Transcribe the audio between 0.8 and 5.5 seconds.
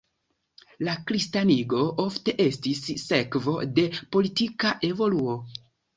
La kristanigo ofte estis sekvo de politika evoluo.